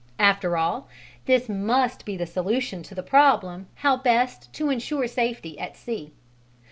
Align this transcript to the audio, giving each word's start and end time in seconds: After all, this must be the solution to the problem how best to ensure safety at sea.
After 0.17 0.57
all, 0.57 0.87
this 1.27 1.47
must 1.47 2.05
be 2.05 2.17
the 2.17 2.25
solution 2.25 2.81
to 2.81 2.95
the 2.95 3.03
problem 3.03 3.67
how 3.85 3.97
best 3.97 4.51
to 4.53 4.71
ensure 4.71 5.05
safety 5.07 5.59
at 5.59 5.77
sea. 5.77 6.11